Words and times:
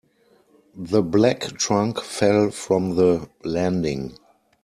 The 0.73 1.03
black 1.03 1.41
trunk 1.59 1.99
fell 2.01 2.49
from 2.49 2.95
the 2.95 3.29
landing. 3.43 4.17